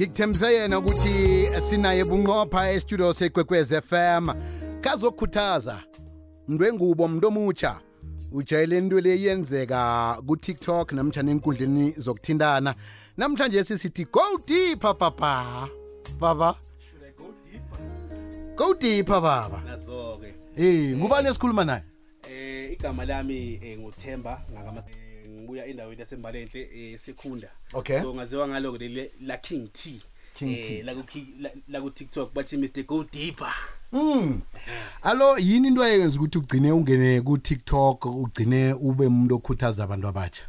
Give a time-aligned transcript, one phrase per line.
[0.00, 4.28] ngikuthembise yena ukuthi sinaye bunqopha estudio sekwekwez FM
[4.80, 5.82] kazokhuthaza
[6.48, 7.80] mntwengubo mntu omutsha
[8.32, 12.74] ujayele into le yenzeka ku-tiktok namtshana enkundleni zokuthintana.
[13.16, 15.68] Namhlanje sisithi go deeper papa.
[16.18, 16.56] Baba.
[18.56, 21.82] Go deeper baba nazo-ke Eh ngubani esikhuluma naye?
[22.30, 24.99] Eh igama lami eh, nguthemba ngakama eh,
[25.50, 28.00] ngibuya endaweni yasembalenhle eh, sekhunda Okay.
[28.00, 30.00] so ngaziwa ngalo leli la King T
[30.34, 30.76] King T.
[30.78, 31.02] eh la ku
[31.40, 33.52] la- la ku TikTok bathi Mr Go Deeper
[33.92, 34.40] Mm.
[35.02, 40.42] Allo yini into ayenza ukuthi ugcine ungene ku TikTok ugcine ube umuntu okhuthaza abantu abatsha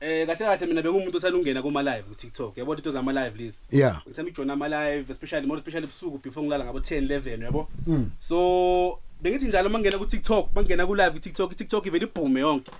[0.00, 3.38] eh kahle kahle mina bengumuntu othanda ukungena kuma live ku TikTok yabo into zama live
[3.44, 4.02] lezi Yeah.
[4.06, 8.10] ngithanda ukujona ama live especially more especially ebusuku before ngilala ngabo 10 11 yabo Mm.
[8.18, 12.70] so bengithi njalo mangena ku TikTok mangena ku live TikTok TikTok ivele ibhume yonke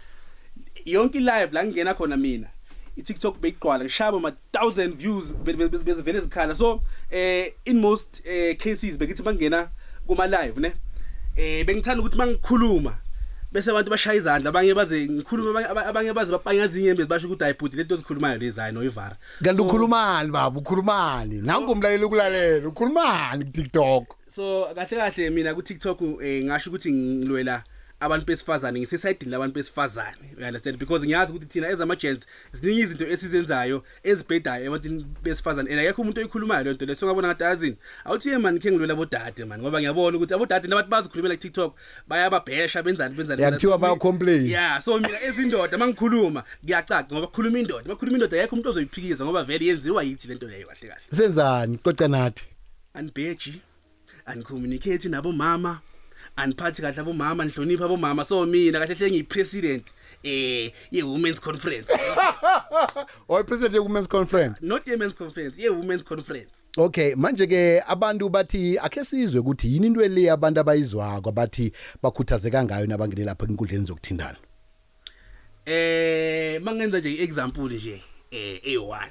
[0.87, 2.49] yonke i live la ngingena khona mina.
[2.97, 6.55] i-TikTok beyiqwala ngishaba ama 1000 views be- be- be- bezivele zikhala.
[6.55, 9.69] So eh in most eh, cases bekithi mangena
[10.07, 10.73] kuma live ne
[11.37, 12.95] eh bengithanda ukuthi mangikhuluma
[13.53, 17.45] bese abantu bashaya izandla abanye baze ngikhuluma abanye- abanye- abanye baze bapanyaza inyembezi basho ukuthi
[17.45, 19.17] ayibhudi lento zikhulumayo lezi hayi no ivara.
[19.43, 21.41] Kanti So- ukhulumani baba ukhulumani?
[21.43, 26.93] Nangu umlaleli ukulalela ukhulumani ku TikTok so kahle kahle mina ku TikTok eh ngasho ukuthi
[26.93, 27.65] ngilwela
[28.01, 30.79] abantu besifazane ngisesayidini labantu besifazane you understand?
[30.79, 35.71] Because ngiyazi ukuthi thina as ama gents ziningi izinto esizenzayo ezibhedayo ebantwini besifazane.
[35.71, 39.45] And akekho umuntu oyikhulumayo lento leso ngabona ngathi yazini awuthi ye man khe ngilwela abodade
[39.45, 41.75] man ngoba ngiyabona ukuthi abodade nabantu bazikhulumela ku TikTok
[42.09, 44.47] bayababhesha benzani benzani Yeah, kuthiwa So, mi- baya-complain.
[44.47, 49.45] yeah so mina ezindoda mangikhuluma ngiyacaca ngoba kukhuluma indoda makhuluma indoda akekho umuntu ozoyiphikiza ngoba
[49.45, 51.01] vele yenziwa yithi lento leyo kahle kahle.
[51.17, 51.79] Senzani?
[51.79, 52.45] Coca nathi.
[52.95, 53.61] Anibheji
[54.27, 55.81] anicommunicate nabomama.
[56.37, 58.25] Aniphathi kahle abomama nihlonipha abomama.
[58.25, 59.85] So mina kahle hle ngiyi-president
[60.23, 61.91] eh ye-women's conference.
[63.29, 64.61] Oy president ye women's conference?
[64.61, 66.67] Not ye-men's conference ye-women's conference.
[66.79, 71.73] Okay manje ke abantu bathi akhe sizwe ukuthi yini into le abantu abayizwako abathi
[72.03, 74.37] bakhuthazeka ngayo nabangene lapha enkundleni zokuthindana
[75.67, 79.09] eh mangenza nje i-example nje eh e1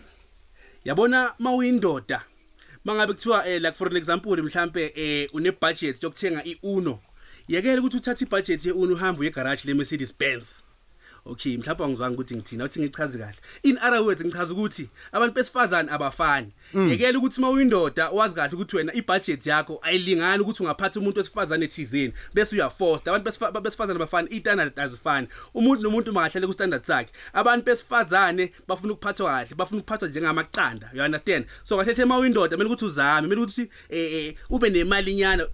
[0.86, 2.22] yabona mawuyindoda
[2.86, 7.00] mangabe kuthiwa eh like for an example mhlambe eh une budget yokuthenga iUno
[7.50, 10.48] yekela ukuthi uthathe ibudget yeUno uhambe uye garage le Mercedes Benz
[11.26, 13.38] okay mhlawumbe angizwanga ukuthi ngithina uthi ngichaze kahle.
[13.64, 16.52] In other words ngichaza ukuthi abantu besifazane abafani.
[16.74, 22.14] Yekela ukuthi mawuyindoda wazi kahle ukuthi wena ibudget yakho ayilingani ukuthi ungaphatha umuntu wesifazane ethizeni
[22.34, 25.28] bese uyaforce abantu besifa- besifazane abafani i-standard azifani.
[25.54, 31.04] Umuntu nomuntu mangahlale ku standard sakhe abantu besifazane bafuna ukuphathwa kahle bafuna ukuphathwa njengamaqanda you
[31.04, 31.46] understand?
[31.64, 35.48] So kahle hle mawuyindoda kumele ukuthi uzame kumele ukuthi eh, eh, ube nemali nyana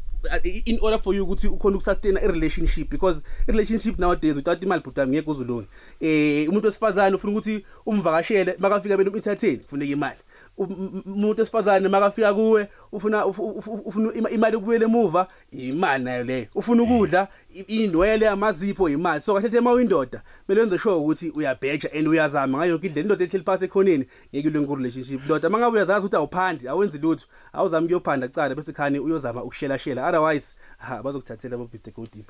[0.66, 4.82] in order for you ukuthi ukhona ukusustain a relationship because i relationship nowadays without imali
[4.84, 5.68] bhutam ngeke uzulunge
[6.00, 10.20] eh umuntu wesifazane ufuna ukuthi umvakashele makafika bena entertain kufuneka imali.
[10.20, 14.86] U- m- m- umuntu wesifazane makafika kuwe ufuna uf- uf- uf- ufuna ima- imali kubuyele
[14.86, 19.22] emuva imali nayo leyo ufuna ukudla i- indwele amazipho imali.
[19.22, 23.04] So kahle uma uyindoda kumele wenze sure ukuthi uyabheja and uyazama ngayo yonke indlela.
[23.04, 24.06] Indoda ehleli phasi ekhoneni
[24.36, 28.74] ngeke ulwe ku relationship ndoda mangabe uyazazi ukuthi awuphandi awenzi lutho awuzami kuyophanda kucala bese
[28.74, 32.26] khani uyozama ukushela shela otherwise ha bazokuthathela abo Mr Go Deep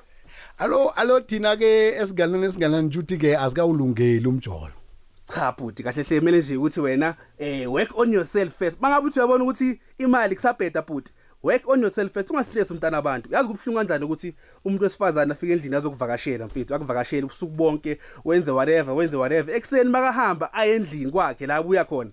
[0.58, 4.72] allo allo thina ke esinganeni esinganani njuthi ke asikawulungeli umjolo.
[5.34, 8.80] Cha bhuti kahle hle kumele nje ukuthi wena eh work on yourself first.
[8.80, 13.32] Mangabe uthi uyabona ukuthi imali kusabheda bhuti work on yourself first ungasihlesi umntana abantu.
[13.32, 14.34] Yazi kubhlungu kanjani ukuthi
[14.64, 19.56] umuntu wesifazane afike endlini azokuvakashela mfethu akuvakashela ubusuku bonke wenze whatever wenze whatever.
[19.56, 22.10] Ekseni makahamba aye endlini kwakhe la abuya khona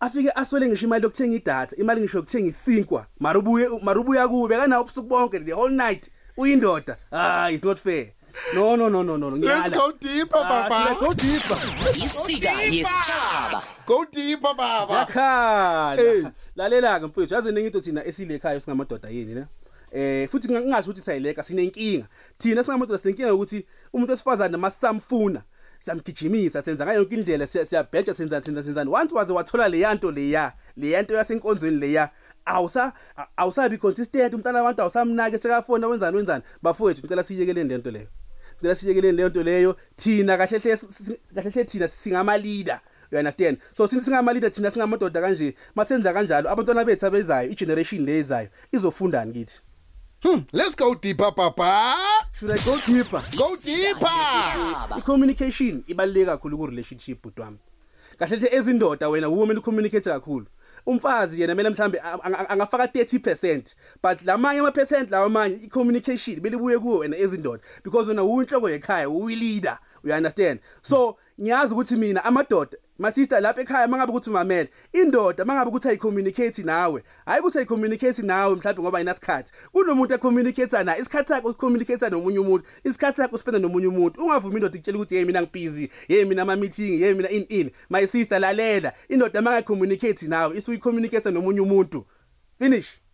[0.00, 3.06] afike aswele ngisho imali yokuthenga idatha imali ngisho yokuthenga isinkwa.
[3.20, 6.96] Marubuye marubuya kube kanawo ubusuku bonke the whole night uyindoda.
[7.12, 8.06] Ah it's not fair.
[8.54, 10.94] No no no no no let's go deeper Ah, baba.
[11.00, 11.56] go deeper.
[11.96, 13.62] Isika yesitshaba.
[13.86, 14.94] Go deeper baba.
[15.06, 16.22] Yakhala Hey.
[16.56, 19.44] lalela ke mfowethu yazi ningi into thina esile ekhaya singamadoda yini ne?
[19.92, 22.06] Eh futhi ngingasho ukuthi sayileka sinenkinga.
[22.38, 25.42] Thina singamadoda sinenkinga ukuthi umuntu wesifazane masamfuna
[25.80, 30.10] samgijimisa senza ngayo yonke indlela siya- siyabheja senza senza senzani once waze wathola le yanto
[30.10, 32.10] leya le yanto yasenkonzweni leya
[32.44, 32.92] awusa
[33.36, 36.42] awusabi consistent umntana abantu awusamnake sekafona wenzani wenzani.
[36.62, 38.06] Bafowethu ngicela siyekeleni lento leyo.
[38.58, 39.76] Ngicela siyekeleni leyo nto leyo.
[39.96, 40.76] Thina kahle hle
[41.34, 43.58] kahle hle thina singama leader you understand?
[43.74, 49.32] So since singama leader thina singamadoda kanje masenza kanjalo abantwana bethu abezayo igeneration lezayo izofundani
[49.32, 49.60] kithi?
[50.22, 51.94] Hmm, let's go deeper papa.
[52.38, 53.22] Should i go deeper?
[53.36, 54.98] Go deeper.
[54.98, 57.58] I-communication ibaluleke kakhulu ku-relationship bhuti wami.
[58.18, 60.46] Kahle hle ezindoda wena wuwe kumele ucommunicate kakhulu.
[60.86, 63.62] Umfazi yena kumele mhlambe ang- ang- angafaka 30%
[64.02, 69.08] but lamanye ama-percent lawa amanye i-communication kumele ibuye kuwe wena ezindoda because wena uyinhloko yekhaya
[69.10, 74.68] uyi-leader you understand so ngiyazi ukuthi mina amadoda my sister lapha ekhaya mangabe ukuthi umamele
[74.92, 81.00] indoda mangabe ukuthi ayicommunicate nawe hayi ukuthi ayicommunicate nawe mhlawumbe ngoba inasikhathi kunomuntu ecommunicate naye
[81.00, 82.64] isikhathi sakho ucommunicate nomunye umuntu?
[82.84, 84.22] Isikhathi sakho uspenda nomunye umuntu?
[84.22, 87.70] Ungavumi indoda ikutshela ukuthi hey mina ngibusy hey mina ama meeting hey mina in in
[87.90, 92.06] my sister lalela indoda mangacommunicate nawe isuyicommunicate nomunye umuntu.
[92.58, 93.07] Finish.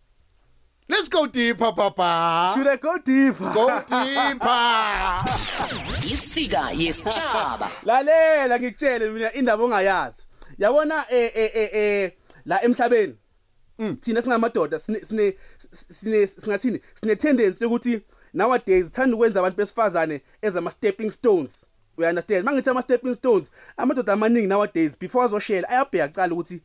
[0.87, 2.53] Let's go deeper papa.
[2.55, 3.53] Should i go deeper?
[3.53, 4.45] Go deeper.
[6.11, 7.69] Isika yesitshaba.
[7.83, 10.23] lalela ngikutshele mina indaba ongayazi.
[10.57, 12.11] Yabona eh eh eh eh
[12.45, 13.15] la emhlabeni
[14.01, 15.33] thina singamadoda sine sine
[15.69, 16.79] sine singathini?
[16.95, 18.01] Sine tendency ukuthi
[18.33, 21.65] nowadays thanda ukwenza abantu besifazane as ama stepping stones.
[21.97, 26.61] We understand mangithi ama stepping stones amadoda amaningi nowadays before azoshela ayabheka cala ukuthi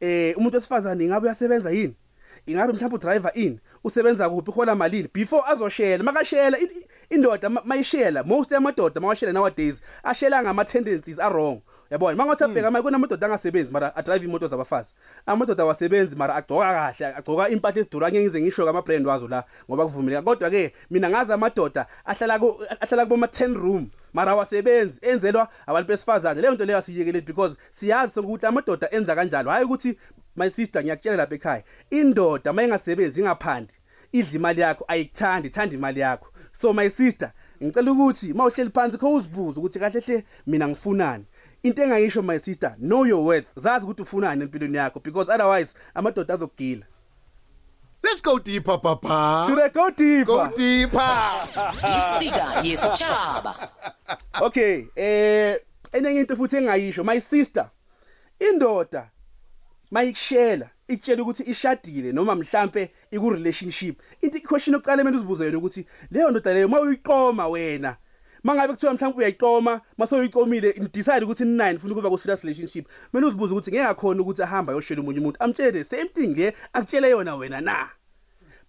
[0.00, 1.96] eh umuntu wesifazane ingabe uyasebenza yini?
[2.46, 4.50] Ingabe mhlawumbe udriver in usebenza kuphi?
[4.50, 5.08] Uhola malini?
[5.14, 8.22] Before azoshela makashela i- i- indoda ma- mayishela.
[8.22, 11.60] Most yamadoda mawashela nowadays ashela ngama tendencies are wrong
[11.90, 14.88] yabona mangathi abheka manje kunamadoda angasebenzi mara adrive imoto zabafazi.
[15.26, 19.44] Amadoda awasebenzi mara agcoka kahle agcoka impahla ezidura ngeke ngize ngisho kama brand wazo la
[19.70, 24.98] ngoba kuvumeleka kodwa ke mina ngazi amadoda ahlala ku ahlala kuma 10 room mara awasebenzi.
[25.02, 26.40] Enzelwa abantu besifazane.
[26.40, 29.50] Leyo nto leyo asiyekeleli because siyazi ukuthi amadoda enza kanjalo.
[29.50, 29.98] Hayi ukuthi
[30.36, 33.74] my sister ngiyakutshela lapha ekhaya indoda mayingasebenzi ingaphandi
[34.12, 36.28] idla imali yakho ayikuthandi ithanda imali yakho.
[36.52, 37.32] So my sister
[37.62, 41.24] ngicela ukuthi mawuhleli phansi kho uzibuze ukuthi kahle hle mina ngifunani.
[41.62, 43.46] Into engayisho my sister know your worth.
[43.56, 46.86] Zazi ukuthi ufunani empilweni yakho because otherwise amadoda azokugila.
[48.02, 49.46] Let's go deeper papa.
[49.48, 51.00] Should i go go deeper deeper.
[52.18, 53.68] Isika yesitshaba.
[54.40, 55.58] okay eh
[55.92, 57.70] enye into futhi engayisho my sister
[58.38, 59.10] indoda
[59.90, 65.86] mayikushela ikutshela ukuthi ishadile noma mhlambe iku relationship into question oqala mina uzibuze yona ukuthi
[66.10, 67.96] leyo ndoda leyo mawuyiqoma wena
[68.44, 72.88] mangabe kuthiwa mhlawumbe uyayiqoma masoyiqomile decide ukuthi ni9 ufuna ukuba ku serious relationship.
[73.12, 75.40] Mina uzibuza ukuthi ngeke akhona ukuthi ahamba ayoshela umunye umuntu?
[75.40, 77.88] Amtshele same thing le akutshele yona wena na.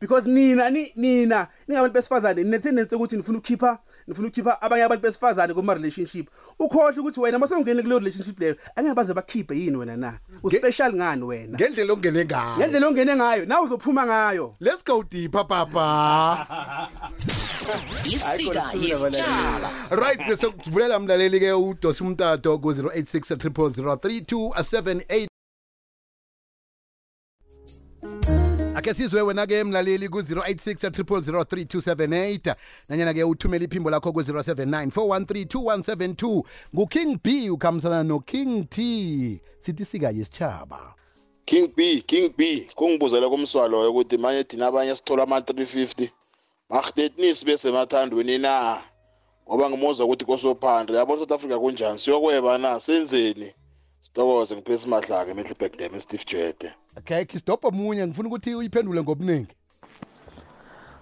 [0.06, 2.44] Because nina ni nina ningabantu besifazane.
[2.44, 6.30] Ninetendency ukuthi nifuna ukukhipha nifuna ukukhipha abanye abantu besifazane kuma relationship.
[6.60, 10.20] Ukhohle ukuthi wena mase ungene kule relationship leyo angeke baze bakhiphe yini wena na?
[10.44, 11.58] Uspecial ngani wena?
[11.58, 12.58] ngendlela ongene ngayo.
[12.58, 14.56] Ngendlela ongene ngayo nawe uzophuma ngayo?
[14.60, 16.88] Let's go deeper papa.
[18.06, 19.70] Isika yesitshaba.
[19.90, 23.36] right ke sokuvulela umlaleli ke udosi umtato ku 086
[28.06, 28.45] 3278
[28.86, 32.56] ake sizwe wena ke mlaleli ku 086 3278
[32.90, 36.44] nanyana ke uthumela iphimbo lakho ku 079 4132172
[36.76, 39.42] nguking B ukhambisana no King T.
[39.60, 40.94] Sithi sika yesichaba
[41.46, 46.10] King B King B kungibuzela kumswalo ukuthi manje thina abanye sithola ama 350
[46.70, 48.78] mahdetnis bese mathandweni na?
[49.50, 50.98] Ngoba ngimuzwa ukuthi kosophandle.
[50.98, 52.00] Yabona South Africa kunjani?
[52.00, 52.80] Siyokweba na?
[52.80, 53.54] Senzeni?
[54.16, 59.56] Sitokoze ngiphesa mahlaka eMiddelburg Dam Steve Jede okay Christopher Munye ngifuna ukuthi uyiphendule ngobuningi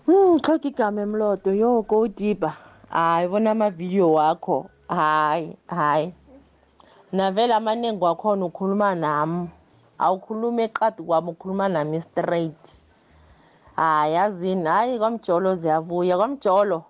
[0.06, 2.54] Hmm, xhoka igama emlodo yo go deeper.
[2.90, 4.70] Hayi bona ama-video wakho.
[4.88, 6.14] Hayi, hayi.
[7.12, 9.50] Navele amaningi wakhona ukhuluma nami.
[10.00, 12.70] Awukhuluma eqadi kwami ukhuluma nami straight.
[13.76, 16.84] Hayi yazini, hayi kwamjolo ziyabuya kwamjolo.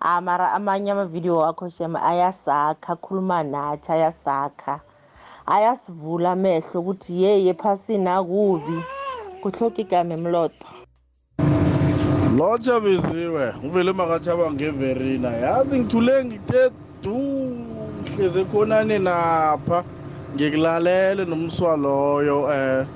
[0.00, 4.80] Ah mara amanye ama-video wakho shema ayasakha akhuluma nathi ayasakha.
[5.46, 8.76] Ayasivula amehlo ukuthi yey ephasini akubi.
[9.42, 10.66] Kuhloka igama emlodo.
[12.38, 16.70] lotsha beziwe ngivele makatshaba ngeverina yazi ngithule ngithe
[17.02, 17.16] du
[18.16, 19.84] hleze khonane napha
[20.34, 22.86] ngikulalele nomswa loyo eh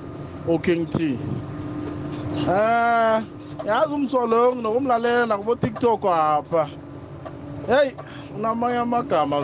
[0.47, 1.17] uking t
[2.49, 3.21] eh
[3.67, 6.69] yazi umswa loyo nginokumlalela nakubo tiktok apha
[7.67, 7.95] heyi
[8.35, 9.35] unamanye amagama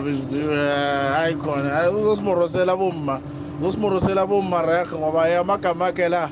[1.16, 3.20] hayi khona hayi uzosimorosela bomma
[3.60, 6.30] uzosimorosela bomma rehe ngoba ye amagama akhe la.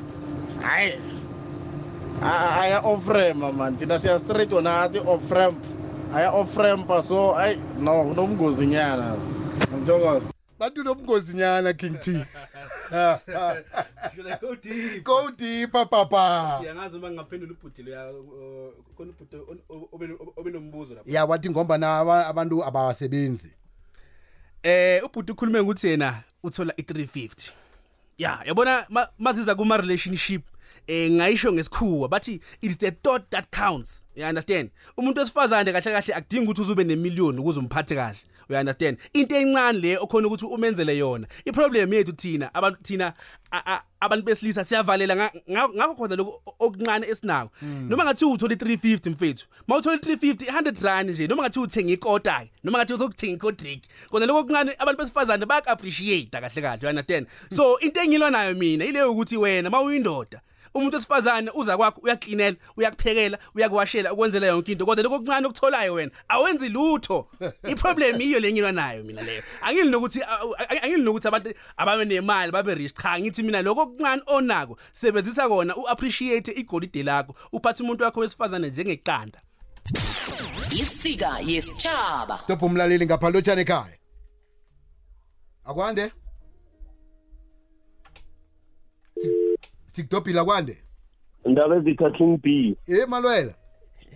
[0.61, 0.93] Hayi
[2.23, 5.55] A- aya ofrema man thina siya straight wona athi ofrem
[6.15, 9.15] aya ofrempa so ayi no kunomngozi nyana.
[9.77, 10.21] Ngithokoza
[10.59, 12.25] bantu nobungozinyana King T
[12.93, 18.11] should i go deep go deeper papa yangazi uma ngingaphendula ubhuti leya
[18.97, 19.37] khona ubhuti
[20.37, 21.11] obenombuzo lapho.
[21.11, 23.51] Ya wathi ngomba na aba- abantu abasebenzi
[24.63, 27.51] eh ubhuti ukhulume ukuthi yena uthola i350
[28.17, 30.41] ya yabona ma- maziza kuma relationship
[30.87, 34.05] eh ngayisho ngesikhuwa bathi it is the thought that counts.
[34.15, 34.69] You understand?
[34.97, 38.17] Umuntu wesifazane kahle kahle akudingi ukuthi uzube nemillion ukuze umphathe kahle.
[38.49, 41.27] Uyanderstand into encane le okhona ukuthi umenzele yona.
[41.45, 43.13] Iproblem yethu thina abantu thina
[43.51, 48.55] a- a- abantu besilisa siyavalela nga- nga- ngakho khona lokho okuncane esinako noma ngathi uthola
[48.55, 53.83] i350 mfethu mawuthola i350 100 rand nje noma ngathi uthenga ikota noma ngathi uzokuthenga ikodrick
[54.09, 57.27] kona lokho okuncane abantu besifazane bayak appreciate kahle kahle you understand?
[57.55, 60.41] So into engilwa nayo mina ileyo ukuthi wena mawuyindoda
[60.73, 64.85] umuntu wesifazane uza kwakho uyaklinela uyakuphekela uyakuwashela ukwenzela yonke into.
[64.85, 67.27] Kodwa lokho okuncane okutholayo wena awenzi lutho.
[67.67, 69.43] Iproblem iyo lenyilwa nayo mina leyo.
[69.61, 70.23] Angili nokuthi
[70.81, 75.75] angili nokuthi abantu ababe nemali babe rich cha ngithi mina lokho okuncane onako sebenzisa kona
[75.75, 79.41] uappreciate igolide lakho uphathe umuntu wakho wesifazane njengeqanda.
[80.71, 82.37] Isika yesitshaba.
[82.37, 83.97] stop umlaleli ngapha lotshani ekhaya.
[85.65, 86.11] Akwande?
[89.93, 90.77] Sikudobhila kwande?
[91.45, 93.53] Indaba ezitha king b eh malwela.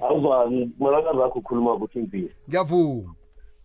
[0.02, 3.14] Awuvani malakazi akho ukhuluma ku-king b ngiyavuma.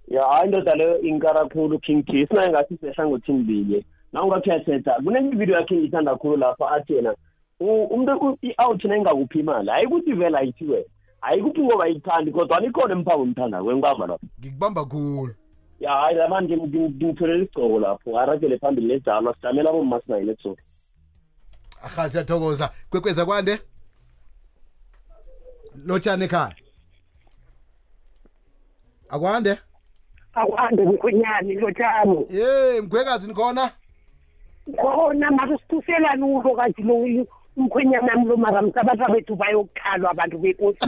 [0.09, 5.29] Ya hayi indoda leyo inkara khulu king t sinaye ngathi sehlangothini linye na ungakhethetha kunenye
[5.33, 7.15] ividiyo yakhe ngiyithanda khulu lapha athi yena
[7.61, 10.85] u- umuntu i-out nayingakuphi imali hayi ukuthi vele ayithi wena.
[11.21, 14.27] Hayi ukuthi ngoba ayithandi kodwa nikhona emphako umthandako wengibamba lapho.
[14.41, 15.35] Ngikubamba khulu.
[15.81, 20.57] Ya hayi lamanje ngimtholela isigcoko lapho aragele phambili nedalwa sijamela abomma sinayile so
[21.85, 22.71] aha siyathokoza.
[22.91, 23.59] Kwekweza kwande?
[25.87, 26.55] Lotshani ekhaya?
[29.09, 29.59] Akwande?
[30.35, 32.27] Akwande mkhwenyani lotshani.
[32.31, 33.71] Ye mgwekazi nikhona?
[34.77, 40.79] Khona mase sithuselani ulo kanti lo umkhwenyanami lo mara msabatha bethu bayokukhalwa abantu bekosi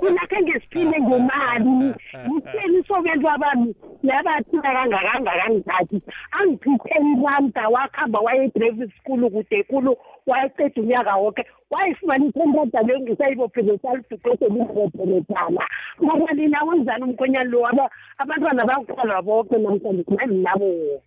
[0.00, 1.94] sinakhe ngesiphile ngemali
[2.30, 11.16] mtsheni sobentu abami yabathina kangakangakangithathi angiphitheni ramda wakuhamba waye e-driving school kude kulu wayeceda unyaka
[11.16, 15.66] woke wayifumana ithenreda leyo ngisayibophelesalifikeselimbopheletana
[16.00, 17.66] mara nina wenzani umkhwenyani lo?
[17.66, 21.00] Aba- abantwana bakukhalwa boke namhlanje nani nabo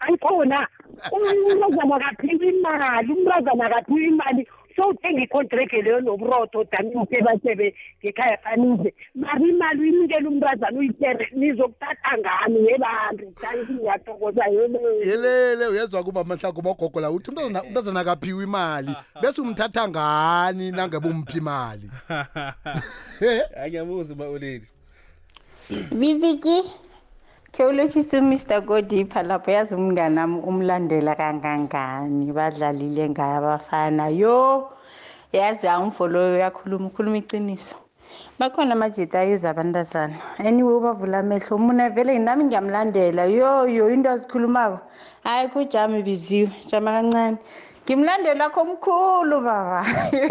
[0.00, 0.68] ayikhona
[1.12, 4.48] umntazana akaphiwa imali umntazana akaphiwa imali.
[4.76, 12.66] Sowuthenga icontrake leyo noburotho danimtebasebe ngekhaya phanize mari imali uyinikele umntazana uyitere nizokuthatha ngani?
[12.66, 18.92] Yebantu danki ngiyathokoza yele yelele uyezwa kuba mahlangu bogogo la uthi umntazana umntazana akaphiwa imali.
[19.22, 21.90] Bese umthatha ngani nangabe umphi imali?
[23.62, 24.66] Angiyabuza uma uleli
[25.90, 26.62] Biziki
[27.54, 34.38] Khewulotshisa uMr Godipha lapho yazi umngane wami umlandela kangangani badlalile ngaye abafana yo
[35.32, 37.76] yazi angifoloyo uyakhuluma ukhuluma iqiniso.
[38.38, 43.24] Bakhona amajita ayuza abantazana anyway ubavula amehlo umuna vele nami ngiyamlandela.
[43.24, 44.78] Yo yo into azikhulumako.
[45.24, 47.38] Hayi kujame biziwe jama kancane.
[47.84, 49.80] Ngimlandeli wakho omkhulu baba.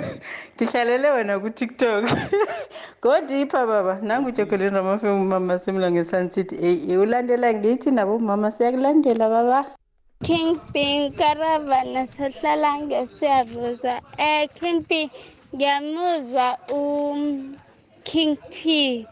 [0.55, 2.05] Ngihlalele wena kutiktok.
[3.01, 3.99] Godipha baba.
[4.01, 6.55] Nangujokoleni ramafemu mama semla nge-sun city.
[6.55, 9.65] A ulandela ngithi nabo mama siyakulandela baba.
[10.23, 15.09] King P Karavana sahlala ngesiyavuza eh King P
[15.53, 17.53] ngiyamuzwa um
[18.07, 19.05] King T.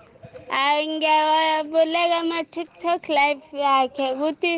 [0.50, 4.54] Hayi ngiyabuleka ama TikTok live yakhe ukuthi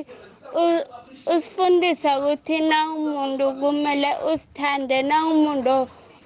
[0.63, 0.85] u-
[1.35, 5.75] usifundisa ukuthi na umuntu kumele usithande na umuntu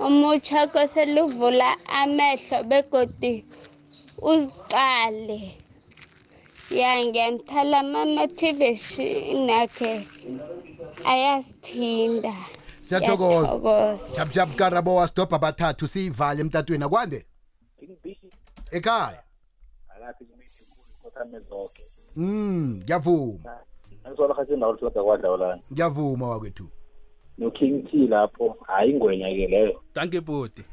[0.06, 1.70] umutsha kose luvula
[2.02, 3.34] amehlo begodi
[4.32, 5.40] uziqale.
[6.80, 9.94] Ya ngiyamthala ama-motivation akhe
[11.06, 12.34] ayasithinda
[12.88, 13.48] siyathokoza.
[13.48, 14.16] Ngiyathokoza.
[14.16, 16.84] jabujab karabo wasidobha bathathu siyivale emtatweni.
[16.86, 17.20] Akwande.
[18.72, 19.24] Ekhaya?
[22.16, 23.60] Mm ngiyavuma.
[24.04, 26.68] Angisola khathi indawo siloga kwadlawulana ngiyavuma wakwethu.
[27.38, 29.82] No-king t lapho hhayi ingwenya-ke leyo.
[29.96, 30.64] Danke bodi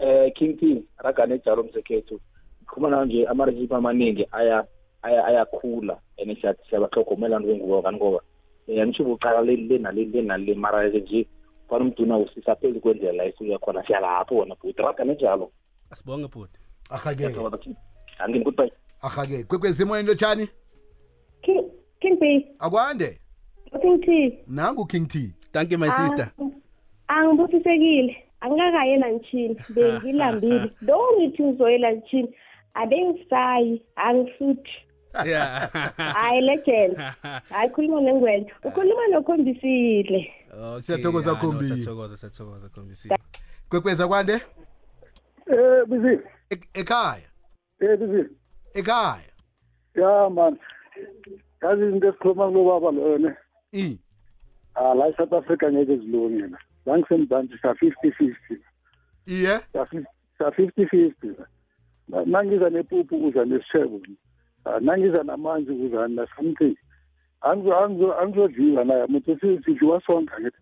[0.00, 2.20] eh king t ragane ejalo msekhethu.
[2.66, 4.66] Khuluma nayo nje amarejipi amaningi aya
[5.02, 5.98] aya ayakhula.
[6.18, 8.20] And siyathi siyabahlogomela abantu bengubo kanti ngoba
[8.68, 11.28] um ngisho bucala leli le naleli le naleli mara ke nje
[11.68, 14.82] fana umduna usisa phezulu kwendlela la isuka khona siyalapho wona bhuti.
[14.82, 15.50] Ragane njalo.
[15.90, 16.61] Asibonge bodi
[16.92, 17.26] ahake
[18.18, 18.72] angini goodbye
[19.02, 20.48] ahake kwekwezi emoyeni lotshani?
[21.42, 21.64] King
[22.00, 22.46] King B.
[22.58, 23.18] Akwande?
[23.82, 24.38] King T.
[24.48, 25.34] Nangu king t.
[25.52, 26.30] Danke my sister.
[27.08, 30.70] Angibusisekile angikakayela ngitshini bengilambile.
[30.82, 32.34] Do ngithi uzoyela ngitshini
[32.74, 34.70] abengisayi angisuthi.
[35.26, 35.70] Yeah.
[35.96, 36.96] Hayi legend.
[37.50, 38.52] Hayi khuluma nengwenya.
[38.64, 40.32] Ukhuluma nokhombisile
[40.80, 41.64] Siyathokoza, Khombi.
[41.64, 43.08] siyathokoza siyathokoza khombisi
[43.68, 44.32] kwekweza kwande?
[44.32, 46.20] Eh bizi E-
[46.74, 47.28] ekhaya?
[47.80, 48.28] Eh bizi
[48.74, 49.32] ekhaya?
[49.94, 50.58] Ya man.
[51.62, 53.36] Yazi into esikhuluma kulo baba loyo ne
[53.72, 53.98] i?
[54.74, 56.58] Ah la eSouth Africa ngeke zilunge la.
[56.86, 58.58] La ngisemdanti sa 50 50
[59.26, 59.60] iye?
[60.38, 64.00] Sa 50 50 mangiza nepupu uza nesishebo.
[64.64, 66.76] Ah, nangiza namanzi kuzani na something
[67.40, 70.58] angizo angizo angizodliwa naye muthi sidliwa sonke ngithi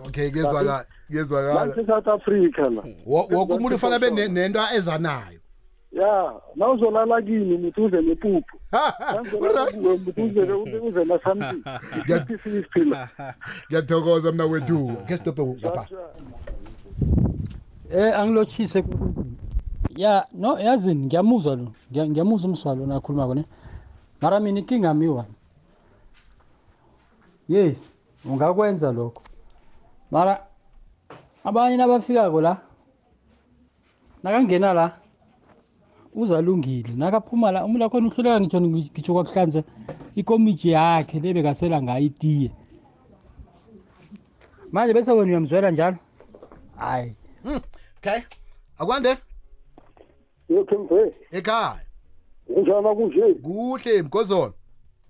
[0.00, 2.82] okay kuyezwakala kuyezwakala la South Africa la.
[3.06, 5.38] Wo- woke umuntu ufana abe ne- nento ezanayo
[5.92, 8.56] ya nawuzolala kini muthi uze nepuphu.
[9.14, 11.62] Nawuzolala kuwe muthi uze uze na something
[11.98, 13.08] Ngiya- fifty la.
[13.68, 14.96] Ngiyathokoza mna wethu.
[15.08, 15.86] Ke stophe ngapha.
[17.92, 18.84] Eh angilotshise
[19.96, 21.72] ya no yazini ngiyamuzwa lo.
[21.92, 23.44] Ngiya- ngiyamuzwa umswalo nakhuluma kone
[24.20, 25.26] mara mina inkinga miwa.
[27.48, 27.92] Yes
[28.24, 29.22] ungakwenza lokho.
[30.12, 30.46] Mara
[31.44, 32.56] abanye nabafikako la
[34.22, 34.86] nakangena la
[36.14, 36.92] uzalungile.
[36.94, 39.62] Nakaphuma la umuntu akhona uhluleka ngitsho ngitsho kwakuhlanza
[40.14, 42.50] ikomitshi yakhe lebekasela ngayo itiye.
[44.72, 45.96] Manje bese wena uyamzwela njalo?
[46.76, 47.16] Hayi.
[47.98, 48.20] Okay.
[48.78, 49.16] Akwande?
[50.48, 51.80] Yokhembe ekhaya?
[52.46, 54.54] Kunjani kunje kuhle mgozolo.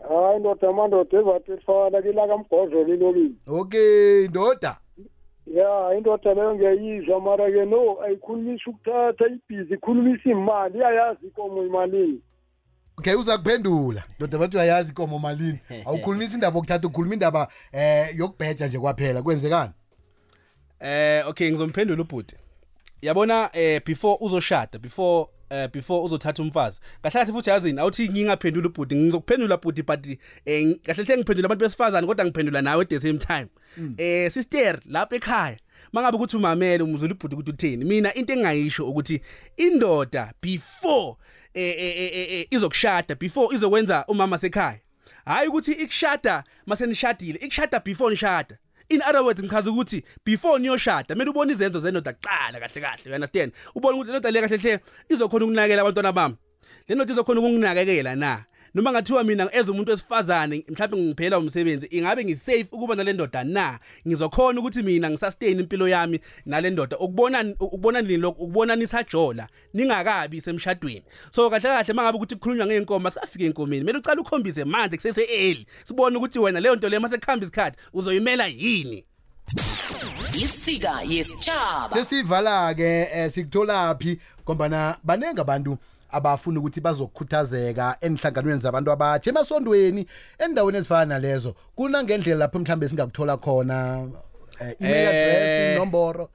[0.08, 4.76] Hayi ndoda amandoda evathi efana kilakamgodlo lilobini okay ndoda.
[5.46, 12.20] Ya indoda leyo ngiyayizwa mara ke no ayikhulumisi ukuthatha ibhizi ikhulumisa imali iyayazi ikomo imalini
[12.96, 14.02] okay uza kuphendula.
[14.18, 15.58] Ndoda bathi uyayazi ikomo malini.
[15.86, 19.72] Awukhulumisa indaba yokuthatha ukhuluma indaba eh yokubheja nje kwaphela kwenzekani?
[20.80, 22.36] Eh okay ngizomphendula ubhuti.
[23.02, 26.80] Yabona eh before uzoshada before eh before uzothatha umfazi.
[27.02, 30.06] Kahle kahle futhi yazini awuthi ngingaphendula ubhuti ngizokuphendula ubhuti but
[30.46, 33.48] eh kahle hle ngiphendula abantu besifazane kodwa ngiphendula nawe at the same time.
[33.98, 35.58] Eh sister lapha ekhaya
[35.92, 39.20] mangabe ukuthi umamele umzula ubhuti ukuthi utheni mina into engayisho ukuthi
[39.56, 41.16] indoda before
[41.54, 44.80] eh eh eh, eh izokushada before izokwenza umama sekhaya
[45.24, 48.58] hayi ukuthi ikushada masenishadile ikushada before nishada
[48.92, 53.14] in other words ngichaza ukuthi before niyoshada kumele ubone izenzo zendoda kuqala kahle kahle you
[53.14, 56.36] understand ubone ukuthi lendoda le kahle hle izokhona ukunakekela abantwana bami.
[56.88, 58.44] Le ndoda izokhona ukunginakekela na?
[58.74, 63.44] Noma ngathiwa mina as umuntu wesifazane mhlawumbe ngiphela umsebenzi ingabe ngisafe ukuba nale ndoda?
[63.44, 63.78] Na.
[64.08, 66.98] Ngizokhona ukuthi mina ngisustain impilo yami nale ndoda.
[66.98, 71.04] Ukubona ukubona nini lokho ukubona nisajola ningakabi semshadweni.
[71.30, 75.66] So kahle kahle mangabe ukuthi kukhulunywa ngeenkomo sikafike enkomeni kumele ucala ukhombise manje kusese early
[75.84, 79.04] sibone ukuthi wena leyo nto le mase kuhamba isikhathi uzoyimela yini?
[80.34, 85.78] Isika yesitshaba sesivala ke eh, sikuthola phi ngombana banenge abantu
[86.12, 90.06] abafuna ukuthi bazokukhuthazeka enhlanganweni zabantu abatsha emasondweni
[90.38, 91.54] endaweni ezifana nalezo.
[91.76, 94.08] Kuna ngendlela lapho mhlambe singakuthola khona
[94.60, 96.30] eh, email address Eh, inomboro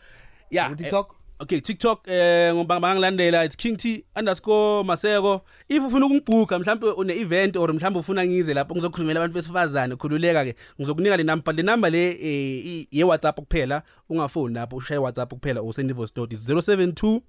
[0.51, 1.07] yeah TikTok?
[1.09, 5.41] eh, okay TikTok eh ngoba bangilandela it's king t underscore maseko.
[5.69, 10.45] If ufuna ukungibhuka mhlawumbe une event or mhlawumbe ufuna ngize lapho ngizokhulumela abantu besifazane khululeka
[10.45, 15.61] ke ngizokunika le number le number le ye WhatsApp kuphela ungafoni lapho ushaye WhatsApp kuphela
[15.61, 17.21] usend voice note 072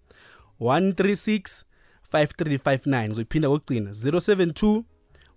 [0.60, 1.64] 136
[2.12, 4.82] 5359 ngizoyiphinda kokugcina 072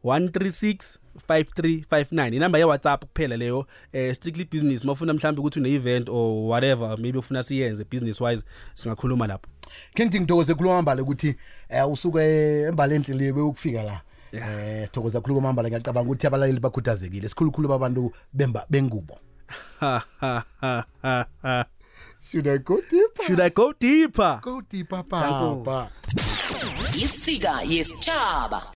[0.04, 4.86] 136 5359 inamba ye WhatsApp kuphela leyo eh strictly business.
[4.86, 8.44] Mawufuna mhlambe ukuthi une event or whatever maybe ufuna siyenze business wise
[8.76, 9.50] singakhuluma lapho.
[9.94, 11.36] Ke ngithi ngithokoze khuluma mambala ukuthi
[11.70, 14.02] eh usuke embala enhleliwe ukufika la.
[14.32, 17.30] Eh sithokoza khuluma mambala ngiyacabanga ukuthi abalaleli bakhuthazekile.
[17.30, 19.20] Sikhulukhulu abantu bemba bengubo.
[22.22, 23.24] Should i go deeper?
[23.26, 24.40] Should i go deeper?
[24.42, 25.64] Go deeper Danko.
[25.66, 26.31] papa.
[26.96, 28.64] Isika yesitshaba